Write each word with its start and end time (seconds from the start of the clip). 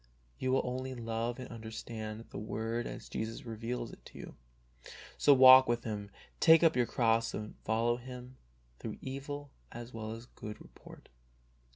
You 0.39 0.51
will 0.51 0.63
only 0.63 0.95
love 0.95 1.37
and 1.37 1.47
understand 1.49 2.25
the 2.31 2.39
Word 2.39 2.87
as 2.87 3.07
Jesus 3.07 3.45
reveals' 3.45 3.91
it 3.93 4.03
to 4.05 4.17
you. 4.17 4.35
So 5.15 5.31
walk 5.31 5.67
with 5.67 5.83
Him, 5.83 6.09
take 6.39 6.63
up 6.63 6.75
your 6.75 6.87
cross 6.87 7.35
and 7.35 7.53
follow 7.65 7.97
Him 7.97 8.37
through 8.79 8.97
evil 8.99 9.51
as 9.71 9.93
well 9.93 10.13
as 10.13 10.25
good 10.25 10.59
report. 10.59 11.07